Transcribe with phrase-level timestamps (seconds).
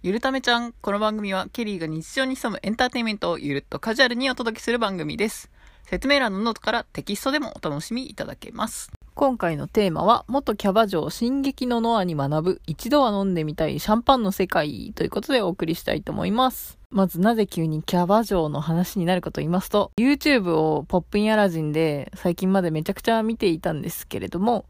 [0.00, 0.72] ゆるためちゃん。
[0.80, 5.50] この番組はケリーが日常に潜むエンターテインメントをゆるっとカジュアルにお届けする番組です。
[5.86, 8.92] 説明欄のノートからテキストでもお楽しみいただけます。
[9.16, 16.78] 今回のテーマは、元キャバ嬢進撃のノアに学ぶ、一度は飲んでみたいシャンパンの世界ということでお送りしたいと思います。
[16.90, 24.64] まずなぜ急にキャバ嬢の話になるかと言いますと、YouTube を popIn Aladdin で最近までめちゃくちゃ見ていたんですけれども、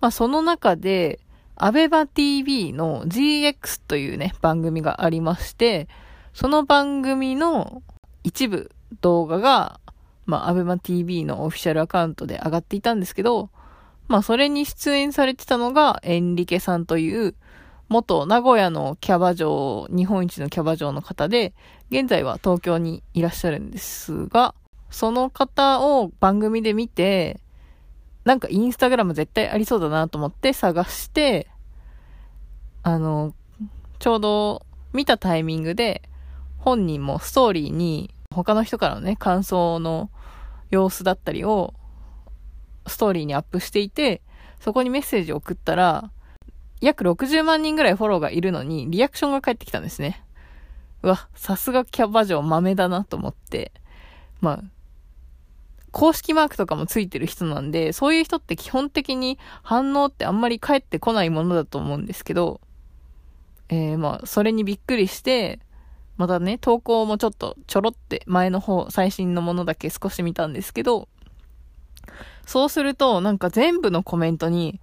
[0.00, 1.18] まあその中で、
[1.60, 5.88] アベバ TV の GX というね、番組がありまして、
[6.32, 7.82] その番組の
[8.22, 9.80] 一部動画が、
[10.24, 13.50] まあ、アベマ TV のオフィシャルアカウントで上がっていたんですけど、
[14.06, 17.34] まあ、それに出演されてたのが、エンリケさんという、
[17.88, 21.54] 元名古屋のキャバ嬢、日本一のキャバ嬢の方で、
[21.90, 24.54] 現在は東京にいらっしゃるんですが、
[24.90, 27.40] その方を番組で見て、
[28.28, 31.48] なんかインスタグラム絶対ありそうだなと思って探して、
[32.82, 33.32] あの、
[34.00, 36.02] ちょうど見たタイミングで、
[36.58, 40.10] 本人もストーリーに他の人からのね、感想の
[40.70, 41.72] 様子だったりを
[42.86, 44.20] ストーリーにアップしていて、
[44.60, 46.10] そこにメッセージを送ったら、
[46.82, 50.22] 約60万人ぐらいフォローがいるのに、リアクションが返ってきたんですね。
[51.02, 53.72] うわ、さすがキャバ嬢豆だなと思って。
[54.42, 54.62] まあ、
[55.92, 62.60] 公式マークとかもついてる人なんで、そういう人って基本的に反応ってあんまり返ってこないものだと思うんですけど、
[63.68, 65.60] えー、まあ、それにびっくりして、
[66.16, 71.08] またね、投稿もちょっとちょろって前の方、最新のものだけ少し見たんですけど、
[72.46, 74.80] そうすると、なんか全部のコメントに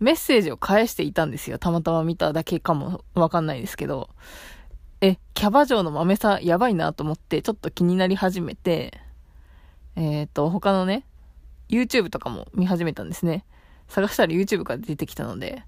[0.00, 1.58] メッセージを返していたんですよ。
[1.58, 4.10] たまたま見ただけかもわかんないですけど。
[5.00, 9.00] え、キャバ嬢のマメさやばいなと思って、ちょっと気になり始めて、
[9.96, 11.04] えっ、と、他のね、
[11.68, 13.44] YouTube とかも見始めたんですね。
[13.88, 15.64] 探したら YouTube から出てきたので、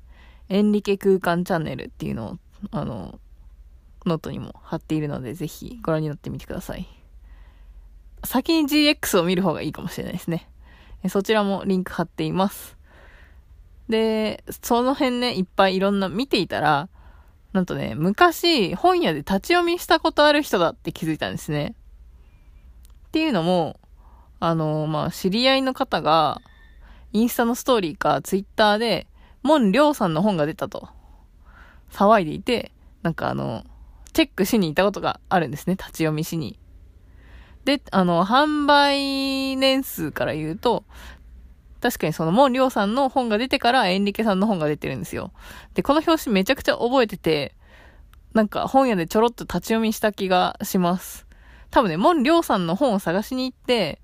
[0.49, 2.39] エンリケ空間チャンネルっていうのを、
[2.71, 3.19] あの、
[4.05, 6.87] ノートにも貼っているので、ぜひご覧になってみてください。
[8.25, 10.49] 先に GX を見る方がいいかもしれないですね。
[11.09, 12.77] そちらもリンク貼っています。
[13.89, 16.89] で、その辺ね、いっぱいいろんな見ていたら、
[17.53, 21.75] なんとね、昔本屋で立ち読みしたことある人だって気づいたんですね。
[23.09, 23.79] っていうのも、
[24.41, 26.41] あの、まあ、知り合いの方が、
[27.13, 29.07] インスタのストーリーかツイッターで、
[29.43, 30.89] モン・リョウさんの本が出たと、
[31.91, 33.65] 騒いでいて、なんかあの、
[34.13, 36.59] チェックしに行ったことがあるんですね、立ち読みしに。
[37.65, 40.85] で、あの、販売年数から言うと、
[41.81, 45.33] 確かにその、モン・リョウさんの本が出てから、エンリケさんの本が出てるんですよ。
[45.75, 47.55] で、この表紙めちゃくちゃ覚えてて、
[48.35, 51.27] なんか本屋でちょろっと立ち読みした気がします。
[51.71, 54.01] 多分ね、モン・リョウさんの本を探しに行って、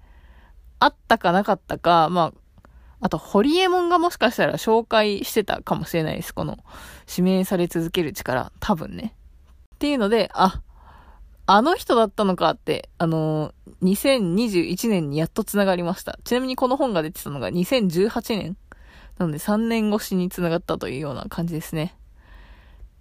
[0.82, 2.68] あったかなかったか、まあ、
[3.00, 6.34] あと、ホリエモンがもしかしたら紹介してたかもしれないです。
[6.34, 6.58] この、
[7.08, 8.50] 指名され続ける力。
[8.58, 9.14] 多分ね。
[9.76, 10.60] っていうので、あ、
[11.46, 16.18] あの人だったのかって、あのー、2021年にやっと繋がりました。
[16.24, 18.56] ちなみにこの本が出てたのが2018年。
[19.18, 21.96] なので3年越しに繋がったというような感じですね。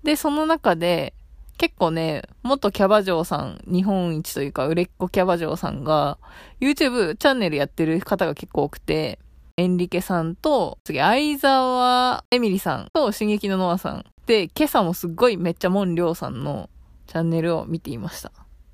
[0.04, 1.14] で、その中で、
[1.58, 6.18] 結構ね、元キャバ嬢さん、日本一というか売れっ子キャバ嬢さんが、
[6.60, 9.20] YouTube チャンネルやってる方が結構多くて、
[9.58, 14.06] エンリケさんと、次、相沢エミリさんと、進撃のノアさん。
[14.26, 16.70] で、今朝もすっごいめっちゃモンリョウさんの
[17.08, 18.32] チャンネルを見ていました。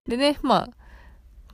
[0.08, 0.70] でね、まあ、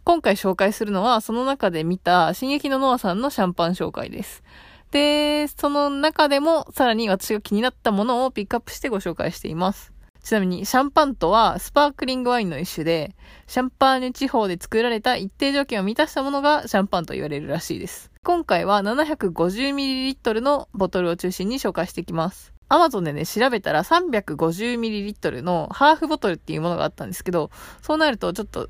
[0.03, 4.43] 今回紹介するのは、その中で見た、進撃のノアさんのシャンパン紹介です。
[4.91, 9.92] で、その中でも、さらに私が気になったものをピックアップしてご紹介しています。
[10.23, 13.13] ちなみに、シャンパンとは、スパークリングワインの一種で、
[13.45, 18.09] シャンパーニュ地方で作られた一定条件を満たしたものがシャンパンと言われるらしいです。
[18.23, 22.53] 今回は 750ml のボトルを中心に紹介していきます。
[22.69, 27.51] アマゾンでね、調べたら 350ml のハーフボトルっていうものがあったんですけど、
[27.81, 28.69] そうなるとちょっと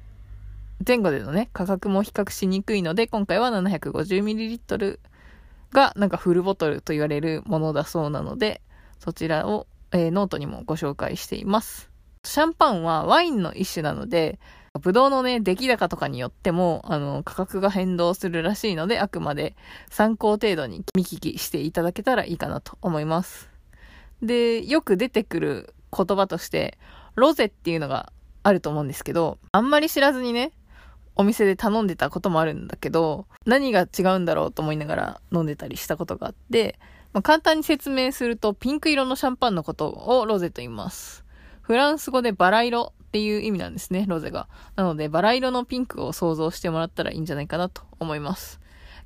[0.85, 4.99] 前後でのね、価格も比較しにくいので、今回は 750ml
[5.71, 8.61] がなんかフルボトルと言われるものだそうなので、
[8.99, 11.89] そちらを、えー、ノートにもご紹介しています。
[12.25, 14.39] シャンパンはワインの一種なので、
[14.81, 19.55] ブドウのね、出来高とかによっても、あの、価格が変動するらしいので、あくまで
[19.89, 23.49] 参考程度に見聞きしていただけたらいいかなと思います。
[24.23, 26.79] で、よく出てくる言葉として、
[27.13, 30.53] ロゼっていうのがあると思うんですけど、あんまり知らずにね、
[31.15, 36.79] お店で頼んでたこともあるんだけど、何が違うんだろうと思いながら飲んでたりしたことがあって、
[37.13, 41.23] まあ、簡単に説明すると、ピンク色のシャンパンのことをロゼと言います。
[41.61, 44.47] フランス語でバラ色っていう意味なんですね、ロゼが。
[44.75, 48.59] なので、バラ色のピンクを想像してもらったらいいんじゃないかなと思います。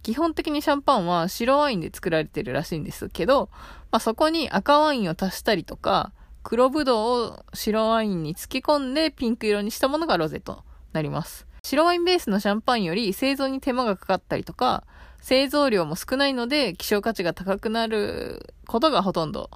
[0.03, 3.49] 基本的にシャンパンは白ワインで作られてるらしいんですけど、
[3.91, 6.13] まあ、そこに赤ワインを足したりとか、
[6.43, 10.63] 黒ぶどうを白ワインに漬け込んでピンク色にしたものがロゼと
[10.93, 11.45] なります。
[11.61, 14.85] 白ワインベースのシャンパンより製造に手間がかかったりとか、
[15.27, 19.49] 製造量も少ないので希少価値が高くなることがほとんど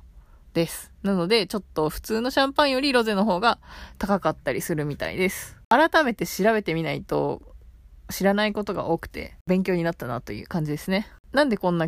[0.53, 0.91] です。
[1.01, 3.57] なので、ちょっと普通のシャンパンよりロゼの方が
[3.97, 5.56] 高かったりするみたいです。
[5.69, 7.41] 改めて調べてみないと
[8.09, 11.07] 知らないことが多くて勉強になったなという感じですね。
[11.31, 11.88] なんでこんな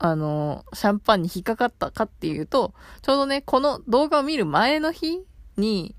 [0.00, 5.20] あの、シャンパンに引っかかったかっていうと、ちょうどね、この動画を見る前の日
[5.56, 5.94] に、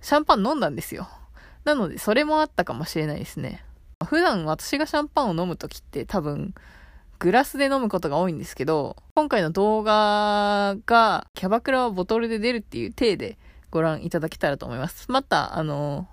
[0.00, 1.06] シャンパン飲んだんですよ。
[1.62, 3.64] なので、それもあったかもしれないですね。
[4.04, 6.54] 普段私がシャンパンを飲むときって多分、
[7.18, 13.38] グラスで飲むことが多いんですけど、今回の動画が、キャバクラはボトルで出るっていう体で
[13.70, 15.10] ご覧いただけたらと思います。
[15.10, 16.08] また、あの、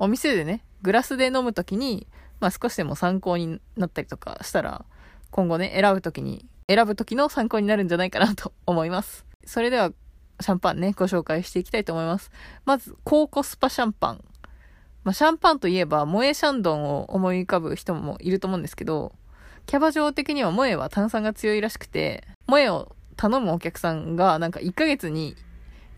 [0.00, 2.08] お店でね、グラスで飲むときに、
[2.40, 4.84] まあ少しでも参考になったりとかしたら、
[5.30, 9.24] 今後ね、選ぶときに、選ぶときの参考になるんじゃないかなと思います。
[9.46, 9.92] それでは、
[10.40, 12.32] シャンパンね、ご紹介していきたいと思います。
[12.64, 14.24] まず、高コスパシャンパン。
[15.04, 19.12] まあ、シャンパンといえば、萌えシャンドンを思い浮かぶ人もいると思うんですけど、
[19.66, 25.36] キャバ嬢的には萌えは炭酸が強いらしくて、萌えを頼むお客さんがなんか1ヶ月に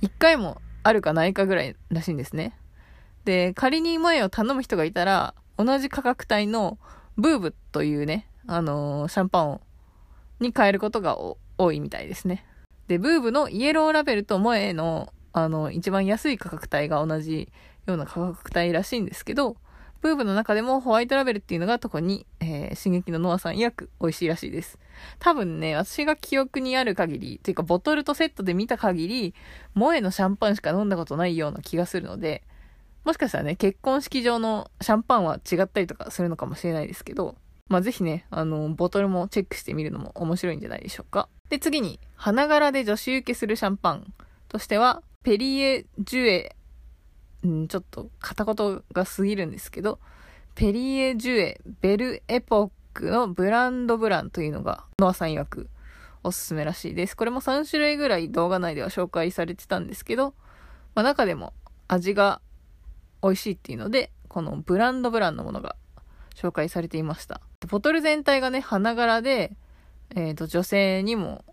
[0.02, 2.56] 1回もあるかないかぐらいらしいんですね。
[3.24, 6.78] で、仮に萌えを頼む人がいたら、同じ価格帯の
[7.16, 9.60] ブーブというね、あのー、シャンパンを、
[10.40, 11.16] に変えることが
[11.56, 12.44] 多いみたいですね。
[12.88, 17.50] で、ブーブのイエローラベルとモエの、あの、一番安い価格帯が同じ
[17.86, 19.56] ような価格帯らしいんですけど、
[20.00, 24.78] ブーブの中でもホワイトラベルっていうのが特に、えー、刺激のノアさん曰く美味しいらしいです。
[25.18, 29.34] 多分ね、私が記憶にある限り、っていうかボトルとセットで見た限り、
[29.72, 32.42] モエのシャンパンしか飲んだことないような気がするので、
[33.04, 37.36] もしかしたらね、結婚式場のシャンパンは違ったりとかするのかもしれないですけど、
[37.68, 41.28] まあ、ぜひね、あの、ボトルもチェックしてみるのも面白いんじゃないでしょうか。
[41.48, 44.12] で、次に、花柄で女子受けするシャンパン
[44.48, 46.56] としては、ペリエ・ジュエ、
[47.48, 49.98] ん、ちょっと片言が過ぎるんですけど、
[50.54, 55.68] ペリエ・ジュエ、ベル・エポックのブランドブランというのが、ノアさん曰く
[56.22, 57.16] おすすめらしいです。
[57.16, 60.34] これも3種類ぐらい動画内では紹介されてたんですけど、
[60.94, 61.52] まあ、中でも
[61.88, 62.40] 味が
[63.22, 65.76] 美味しいっていうので、このブランドブランのものが
[66.34, 67.40] 紹介されていました。
[67.68, 69.52] ボトル全体がね、花柄で、
[70.14, 71.44] えっ、ー、と、女性にも、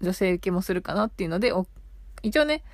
[0.00, 1.52] 女性受けもするかなっていうので、
[2.22, 2.64] 一応ね、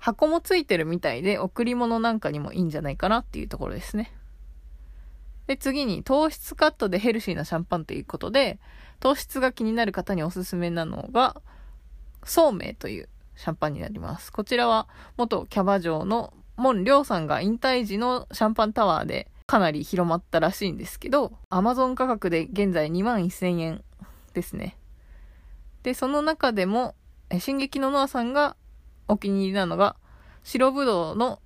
[0.00, 4.12] 箱もついてるみたいで、贈り物なんかにもいいんじゃないかなっていうところですね。
[5.46, 8.58] で、次に、糖質カットでヘルシーなシャンパンということで、
[8.98, 11.40] 糖質が気になる方におすすめなのが、
[12.24, 14.32] そうめいというシャンパンになります。
[14.32, 14.88] こちらは、
[15.18, 23.84] 元キャバ嬢のモン・リョウさんが引退時のシャンパンタワーでかなり広まったらしいんですけど、アマゾン価格で現在2万1000円
[24.32, 24.76] ですね。
[25.82, 26.94] で、その中でも、
[27.38, 28.56] 進撃のノアさんが
[29.10, 29.96] お気に入りなのが、
[30.44, 31.40] 白ぶどうの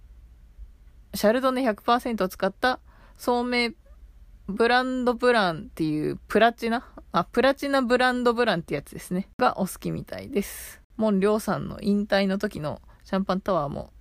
[1.14, 2.80] シャルドネ100%を使った
[3.16, 3.70] 聡明
[4.46, 6.86] ブランドブランっていうプラチナ？
[7.12, 9.28] あ、プラチナブランドブランってやつですね。
[9.38, 10.82] がお好きみたいです。
[10.96, 13.92] モン・リョウさんの引退の時のシャンパンタワーも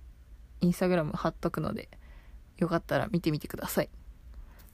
[0.60, 1.88] インスタグラム貼っとくので、
[2.58, 3.88] よかったら見てみてください。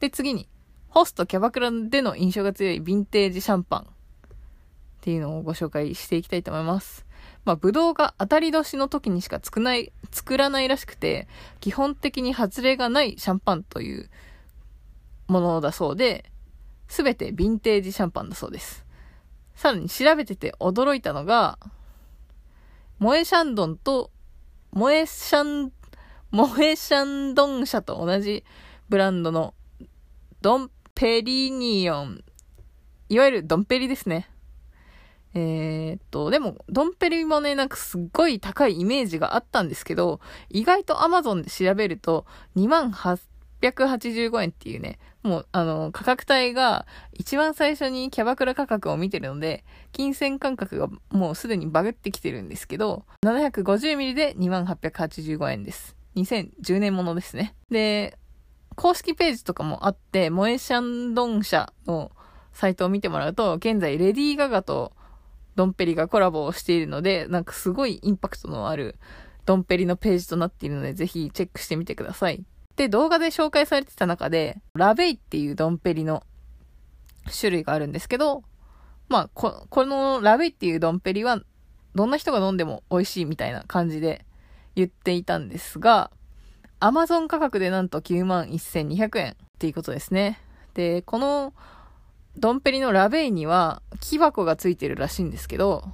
[0.00, 0.48] で、次に、
[0.88, 3.84] ホストキャバクラでの印象が強いヴィンテージシャンパンっ
[5.02, 7.06] ていうのをご紹介していきたいと思います。
[7.44, 11.28] まあ、ブドウが当たり年の時にしか作ない、作らないらしくて、
[11.60, 14.11] 基本的に外れがないシャンパンという
[15.26, 16.30] ものだそうで、
[16.88, 18.85] すべてヴィンテージシャンパンだそうです。
[19.54, 21.59] さらに調べてて驚いたのが、
[22.99, 24.11] モエシャンドンと、
[24.73, 25.73] モエシャン
[26.32, 28.44] モエシャンドン社と同じ
[28.88, 29.52] ブランドの
[30.42, 32.23] ドンペリニオン。
[33.09, 34.29] いわゆるドンペリですね。
[35.34, 55.94] えー、っと、でも、ドンペリもね、なんかすっごい高いイメージがあったんですけど、意外と Amazon で調べると、2885円っていうね、もう、あの、価格帯が一番最初にキャバクラ価格を見てるので、金銭感覚がもうすでにバグってきてるんですけど、750ml で2885円です。
[56.16, 57.54] 2010年ものですね。
[57.70, 58.18] で、
[58.75, 62.10] 公式ページとかもあって、モエシャンドン社の
[62.52, 64.92] サイトを見てもらうと、現在レディー・ガガと
[65.57, 68.97] ドンペリがコラボをしているので、なんかすごいインパクトのある
[69.47, 72.45] ドンペリのページとなっているので、ぜひチェックしてみてください。
[72.76, 76.23] で、動画で紹介されてた中で、ラベイっていうドンペリの
[77.38, 78.42] 種類があるんですけど、
[79.09, 81.40] まあ、こ、このラベイっていうドンペリは、
[81.95, 84.25] どんな人が飲んでも美味しいみたいな感じで
[84.76, 86.11] 言っていたんですが、
[86.78, 90.40] アマゾン価格でなんと91,200円っていうことですね。
[90.75, 91.52] で、この
[92.37, 95.84] ドンペリのラベイには木箱がついてるらしいんですけど、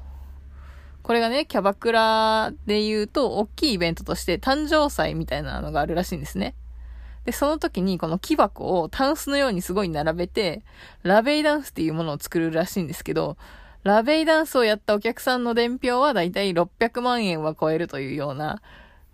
[1.03, 6.57] これがね、キャバクラで言うと、大きいイベントとして誕生祭みたいなのがあるらしいんですね。
[7.25, 10.63] で、その時にこの木箱をタンスのようにすごい並べて、
[11.05, 13.37] ラベイダンスっていうものを作るらしいんですけど、
[13.85, 18.61] ラベイダンスをやったお客さんの伝票はだいたい600万円は超えるというような、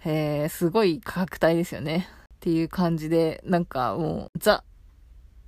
[0.04, 2.08] えー、すごい価格帯ですよね。
[2.36, 4.64] っていう感じで、なんかもう、ザ、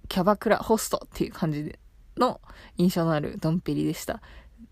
[0.08, 1.78] キャバクラホストっていう感じで
[2.16, 2.40] の
[2.76, 4.20] 印象のあるドンペリでした。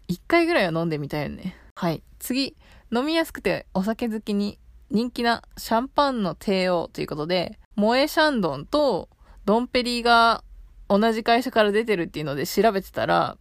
[0.08, 1.56] 一回ぐらいは飲んでみたいよね。
[1.74, 2.02] はい。
[2.18, 2.56] 次、
[2.92, 4.58] 飲みやすくてお酒好きに
[4.90, 9.08] 人気なシャンパンの帝王ということで、モエシャンドンと
[9.44, 10.44] ドンペリが
[10.88, 13.38] 同じ会社から出てるっていうので調べてたら、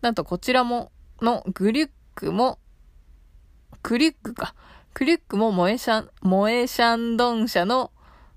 [0.00, 2.60] なんとこちらも、のグリュックも、
[3.82, 4.54] クリュックか。
[4.94, 7.90] クリュックもモエシャン、モエシャンドン社の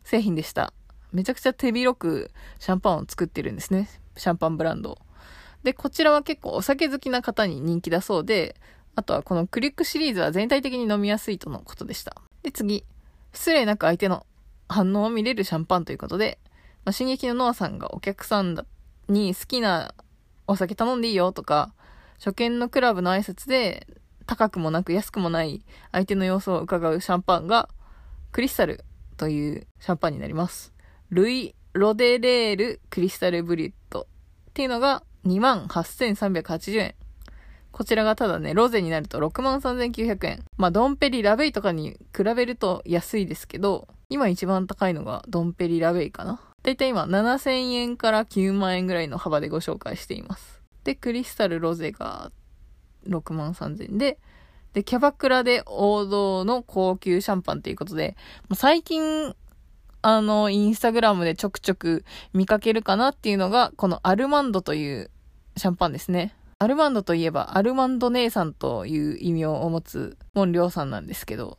[0.04, 0.74] 製品でした。
[1.12, 3.90] めちゃくちゃ手広くシャンパンを作ってるんですね。
[4.16, 4.98] シャンパンブランド。
[5.64, 8.56] で、こちらは結構お酒好きな方に人気だそうで、
[8.96, 12.16] あとはこのクリックシリーズは全体的に飲みやすいとのことでした。
[12.44, 12.84] で、次。
[13.34, 14.26] 失礼なく相手の
[14.68, 16.40] 反応を見れるシャンパンということで、
[16.84, 18.66] まあ、進撃のノアさんがお客さん
[19.08, 19.94] に好きな
[20.48, 21.74] お酒頼んでいいよとか、
[22.18, 23.88] 初見のクラブの挨拶で
[24.26, 27.70] 高くもなく安くもない相手の様子を伺うシャンパンが
[28.32, 28.84] クリスタル
[29.18, 30.74] というシャンパンになります。
[31.12, 34.08] ルイ・ロデレール・クリスタル・ブリュット
[34.50, 36.96] っていうのが28,380円。
[37.74, 40.46] こちらがただね、ロゼになると63,900円。
[40.56, 46.40] まあ、ドンペリラベイとかに比べると安いですけど、今一番高いのがドンペリラベイかな。
[46.64, 50.62] だいたい今7000円から9万円ぐらいの幅でご紹介しています。
[50.86, 52.32] で、クリスタルロゼが
[53.08, 54.18] 6万3000円で、
[54.74, 58.16] で、キャバクラで王道の高級シャンパンということで、
[58.54, 59.36] 最近、
[60.02, 65.12] あの、インスタグラムでちょくちょく見かけるかなっていうのが、このアルマンドという
[65.58, 66.36] シャンパンですね。
[66.60, 71.58] アルマンドといえば、アルマンド姉さんという意味を持つ、モンリョウさんなんですけど、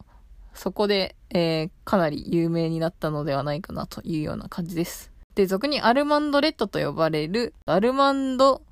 [0.54, 5.10] そこで、えー、かなり有名になったのではないかなというような感じです。
[5.34, 8.62] で、俗にアルマンドレッドと呼ばれる、アルマンド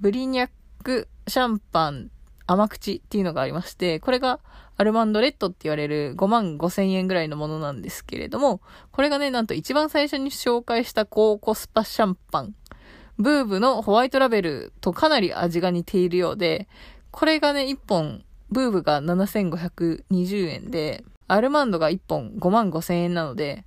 [0.00, 0.50] ブリニャッ
[0.82, 2.10] クシャンパン
[2.46, 4.40] 甘口っていうのがありまして、これが
[4.80, 12.54] アルマンドレッドって言われる5万5千円ぐらいのものなんですけれども、これがね、なんと一番最初に紹介した高コスパシャンパン、
[13.18, 16.66] ブーブのホワイトラベルとかなり味が似ているようで、
[17.10, 23.66] これがね、1本、ブーブが7520円で、アルマンドが1本5万5千円なので、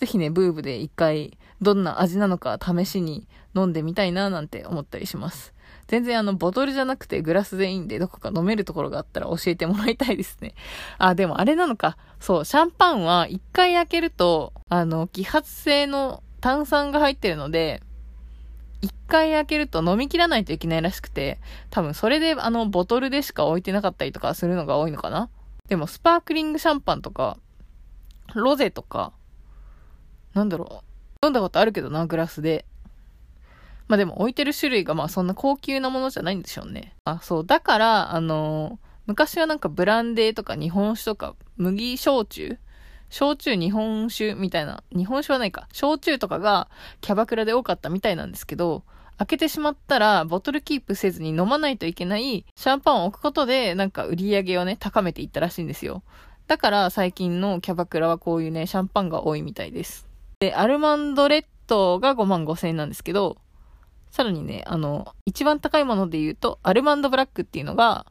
[0.00, 5.54] ぜひね、ブーブで一回どんな味なのか試しに飲んでみたいななんて思ったりします。
[5.86, 10.54] 全然あの、ボトルじゃなくてグラスでいいんで、どこか飲めるところがあったら教えてもらいたいですね。
[10.98, 11.96] あ、でもあれなのか。
[12.20, 17.82] そう、シャンパンは一回開けると、あの、揮発性の炭酸が入ってるので、
[18.80, 21.38] 一回開けると飲み切らないといけないらしくて、
[21.70, 25.28] 多分それであの、ボトルでしか置いてなかったりとかするのが多いのかな
[25.68, 27.38] でも、スパークリングシャンパンとか、
[28.34, 29.12] ロゼとか、
[30.34, 30.82] なんだろ
[31.22, 31.26] う。
[31.26, 32.64] 飲んだことあるけどな、グラスで。
[33.88, 36.94] まあでも置いてる種類がまあそんな高級なものじゃないんでしょうね。
[37.04, 37.46] あ、そう。
[37.46, 42.58] だから、あのー、昔はなんかブランデーとか日本酒とか麦焼酎？
[43.12, 45.68] 焼酎日本酒みたいな、日本酒はないか。
[45.72, 46.68] 焼酎とかが
[47.02, 48.84] キャバクラで多かったみたいなんですけど、
[49.18, 56.02] 開けてしまったら、ボトルキープせずに飲まないといけないシャンパンを置くことで、なんか売り上げをね、高めていったらしいんですよ。
[56.46, 60.08] だから最近のキャバクラはこういうね、シャンパンが多いみたいです。
[60.40, 63.36] で、アルマンドレッドが5万5千円なんですけど、
[64.12, 68.04] さらにね、あの、一番高いもので言うと、アルマンドブラックっていうのが、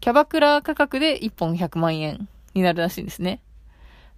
[0.00, 3.40] キャバクラ価格で1本100万円になるらしいんですね。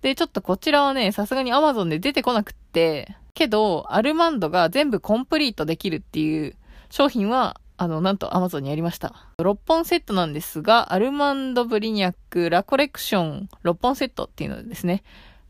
[0.00, 6.56] で、ちょっとこちらはね、さすがに Amazon で出てこなくって、けど、アルマンドが全部コンプリートできるっていう
[6.88, 9.14] 商品は、あの、なんと Amazon にありました。
[9.40, 15.02] 6本セットなんですが、アルマンドブリニャックラコレクション6本セットっていうのですね。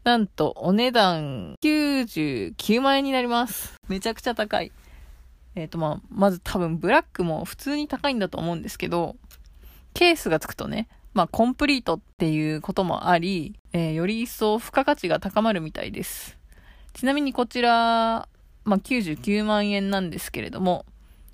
[0.02, 3.74] なんと、お値段99万円になります。
[3.88, 4.72] めちゃくちゃ高い。
[5.54, 9.16] えっ、ー、と、まあ、まず多分ブラックも普通に高いんだと思うんですけど、
[9.95, 16.38] ケースがつくとね、まあ、コンプリートっていうこともあり、えー、より一層付加価値が高まるみたいです。
[16.92, 18.28] ちなみにこちら、
[18.64, 20.87] まあ、99万円なんですけれども、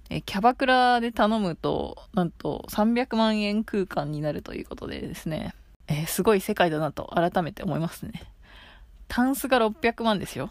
[0.08, 5.54] えー、キャバクラで頼むと、なんと300万円空間になるということでですね、
[5.88, 8.23] えー、すごい世界だなと改めて思いますね。
[9.08, 10.50] タンスが600万ですよ。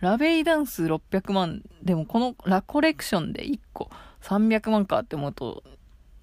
[0.00, 1.62] ラベイダンス600万。
[1.82, 3.90] でもこのラコレクションで1個
[4.22, 5.64] 300万かって思うと、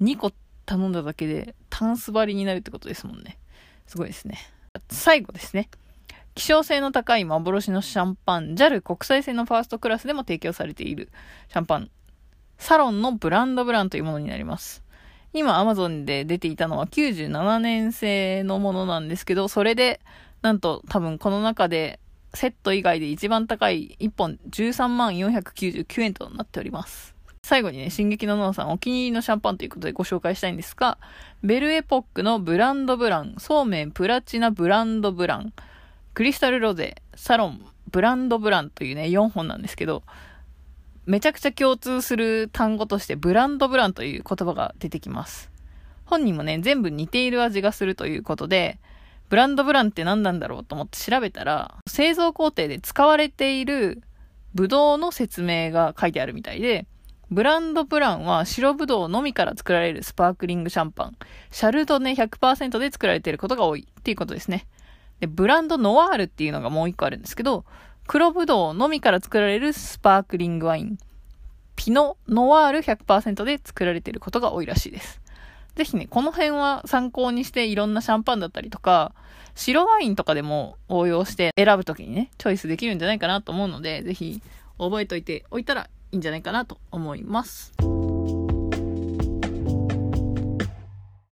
[0.02, 0.32] 2個
[0.66, 3.38] 頼んだだけでタンス張りになるってことですもんね。
[3.88, 4.38] すごいですね。
[4.90, 5.70] 最後ですね。
[6.36, 11.10] 希少性の高い幻のシャンパン、JAL 国際線のファーストクラスでも提供されている
[11.50, 11.90] シャンパン、
[12.58, 14.84] サロンのブランドブランというものになります。
[15.34, 20.00] 今 Amazon で出ていたのは97年製のものなんですけど、それで、
[20.42, 22.00] なんと多分この中で
[22.36, 27.16] セット以外で一番高い1本13万499円となっております。
[27.42, 30.98] 最後にね、進撃のノアさんお気に入りのシャンパンということでご紹介したいんですが、
[31.44, 35.54] ベルエポックのブランドブラン、そうめんプラチナブランドブラン、
[36.16, 40.02] クリスタルロゼ、サロン、ブランドブランというね、4本なんですけど、
[41.06, 45.52] めちゃくちゃ共通する単語としてブランドブランという言葉が出てきます。
[46.06, 48.80] 本人もね、全部似ている味がするということで、
[49.30, 54.02] ブランドブランって何なんだろうと思って調べたら、製造工程で使われている
[54.54, 56.86] ブドウの説明が書いてあるみたいで、
[57.32, 61.18] ブランドプランは白ブドウのみから作られるスパークリングシャンパン。
[61.52, 64.68] シャルドネ100%で作られていることが多いっていうことですね。
[65.20, 67.66] で、ブランドノワールっていうのがもう一個あるんですけど、
[68.08, 70.98] 黒ブドウのみから作られるスパークリングワイン。
[71.76, 75.22] ピノノワール100%で作られていることが多いらしいです。
[75.76, 79.14] ぜひね、この辺は参考にしていろんなシャンパンだったりとか、
[79.56, 84.42] 白ワインとかでも応用して選ぶときにね、チョイスできるんじゃないかなと思うので、ぜひ
[84.78, 87.74] 覚えておいておいたらいいんじゃないかなと思います。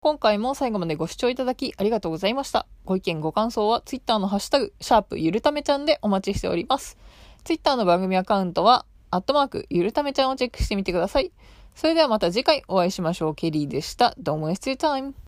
[0.04, 2.66] 今回も最後までご視聴いただきありがとうございました。
[2.86, 6.98] ご意見ご感想は Twitter のハッシュタグ、シャープゆるためちゃんでお待ちしております。
[7.44, 11.32] Twitter の番組アカウントは、アットマークゆるためちゃんをチェックしてみてください。
[11.82, 13.36] それではまた次回お会いしましょう。
[13.36, 14.14] ケリーでした。
[14.22, 15.14] Don't waste your time.